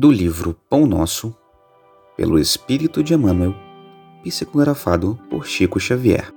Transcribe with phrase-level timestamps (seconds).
[0.00, 1.36] do livro Pão Nosso,
[2.16, 3.54] pelo Espírito de Emmanuel,
[4.22, 6.32] psicografado por Chico Xavier.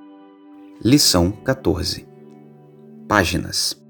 [0.83, 2.05] Lição 14
[3.07, 3.81] Páginas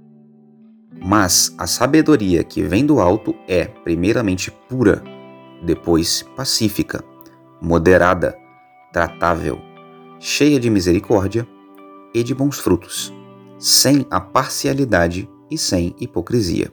[1.03, 5.03] Mas a sabedoria que vem do alto é, primeiramente, pura,
[5.63, 7.03] depois pacífica,
[7.59, 8.37] moderada,
[8.91, 9.59] tratável,
[10.19, 11.47] cheia de misericórdia
[12.13, 13.11] e de bons frutos,
[13.57, 16.71] sem a parcialidade e sem hipocrisia.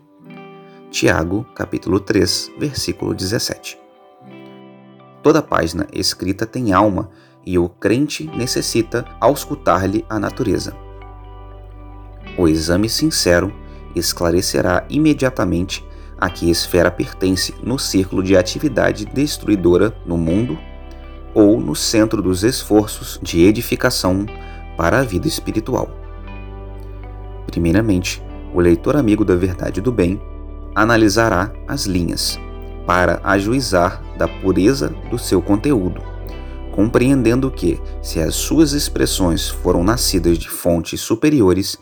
[0.91, 3.79] Tiago, capítulo 3, versículo 17.
[5.23, 7.11] Toda página escrita tem alma
[7.47, 10.77] e o crente necessita auscultar-lhe a natureza.
[12.37, 13.53] O exame sincero
[13.95, 15.87] esclarecerá imediatamente
[16.19, 20.59] a que esfera pertence no círculo de atividade destruidora no mundo
[21.33, 24.27] ou no centro dos esforços de edificação
[24.77, 25.89] para a vida espiritual.
[27.47, 28.21] Primeiramente,
[28.53, 30.21] o leitor amigo da verdade do bem
[30.75, 32.39] analisará as linhas
[32.87, 36.03] para ajuizar da pureza do seu conteúdo,
[36.73, 41.79] compreendendo que, se as suas expressões foram nascidas de fontes superiores,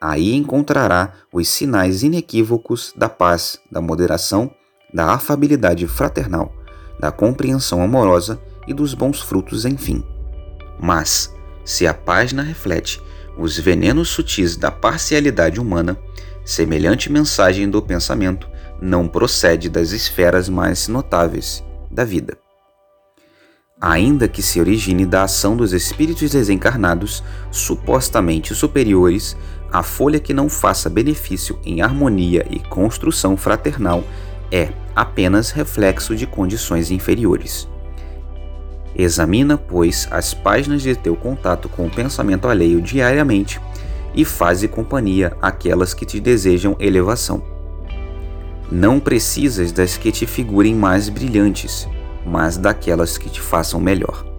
[0.00, 4.50] aí encontrará os sinais inequívocos da paz, da moderação,
[4.92, 6.52] da afabilidade fraternal,
[6.98, 10.04] da compreensão amorosa e dos bons frutos, enfim.
[10.80, 11.32] Mas,
[11.64, 13.00] se a página reflete
[13.38, 15.96] os venenos sutis da parcialidade humana,
[16.44, 18.48] Semelhante mensagem do pensamento
[18.80, 22.36] não procede das esferas mais notáveis da vida.
[23.80, 29.36] Ainda que se origine da ação dos espíritos desencarnados, supostamente superiores,
[29.72, 34.04] a folha que não faça benefício em harmonia e construção fraternal
[34.52, 37.68] é apenas reflexo de condições inferiores.
[38.94, 43.60] Examina, pois, as páginas de teu contato com o pensamento alheio diariamente
[44.14, 47.42] e faze companhia àquelas que te desejam elevação.
[48.70, 51.88] Não precisas das que te figurem mais brilhantes,
[52.24, 54.29] mas daquelas que te façam melhor.